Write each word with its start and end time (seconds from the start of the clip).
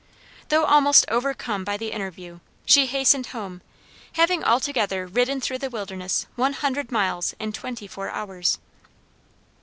Though 0.49 0.63
almost 0.65 1.05
overcome 1.09 1.63
by 1.63 1.77
the 1.77 1.91
interview, 1.91 2.39
she 2.65 2.87
hastened 2.87 3.27
home, 3.27 3.61
having 4.13 4.43
altogether 4.43 5.05
ridden 5.05 5.39
through 5.39 5.59
the 5.59 5.69
wilderness 5.69 6.25
one 6.35 6.53
hundred 6.53 6.91
miles 6.91 7.35
in 7.39 7.51
twenty 7.53 7.85
four 7.85 8.09
hours. 8.09 8.57